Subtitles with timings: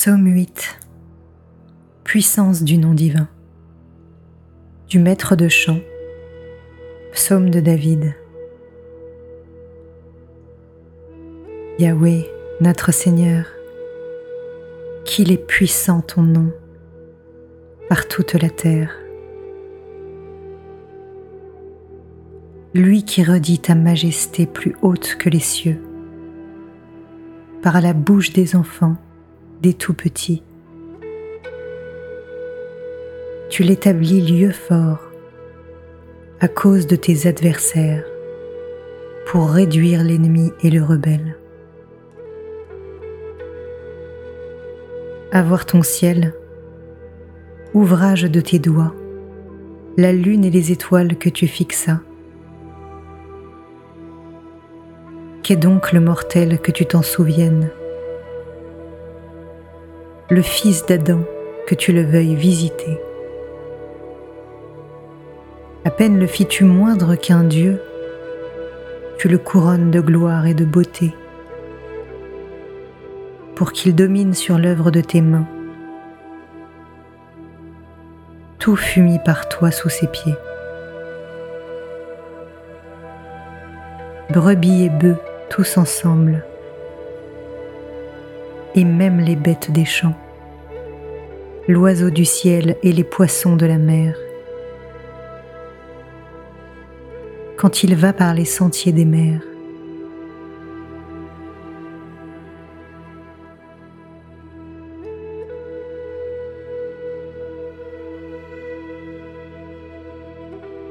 [0.00, 0.78] Psaume 8
[2.04, 3.26] Puissance du nom divin.
[4.86, 5.80] Du maître de chant.
[7.12, 8.14] Psaume de David.
[11.80, 12.28] Yahweh,
[12.60, 13.46] notre Seigneur,
[15.04, 16.52] qu'il est puissant ton nom
[17.88, 18.94] par toute la terre.
[22.72, 25.82] Lui qui redit ta majesté plus haute que les cieux,
[27.62, 28.96] par la bouche des enfants,
[29.60, 30.42] des tout petits.
[33.50, 35.00] Tu l'établis lieu fort
[36.40, 38.04] à cause de tes adversaires
[39.26, 41.36] pour réduire l'ennemi et le rebelle.
[45.32, 46.34] Avoir ton ciel,
[47.74, 48.94] ouvrage de tes doigts,
[49.96, 52.00] la lune et les étoiles que tu fixas.
[55.42, 57.70] Qu'est donc le mortel que tu t'en souviennes?
[60.30, 61.20] Le fils d'Adam
[61.66, 63.00] que tu le veuilles visiter
[65.86, 67.80] À peine le fis-tu moindre qu'un Dieu,
[69.16, 71.14] tu le couronnes de gloire et de beauté
[73.54, 75.48] pour qu'il domine sur l'œuvre de tes mains.
[78.58, 80.36] Tout fut mis par toi sous ses pieds.
[84.30, 85.16] Brebis et bœufs
[85.48, 86.44] tous ensemble,
[88.78, 90.14] et même les bêtes des champs,
[91.66, 94.16] l'oiseau du ciel et les poissons de la mer.
[97.56, 99.42] Quand il va par les sentiers des mers,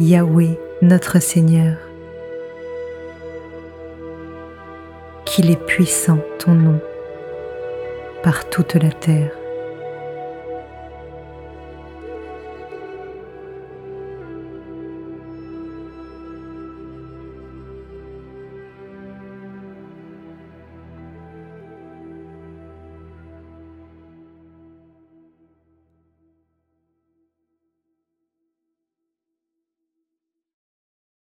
[0.00, 1.76] Yahweh notre Seigneur.
[5.24, 6.80] Qu'il est puissant ton nom
[8.28, 9.37] par toute la terre.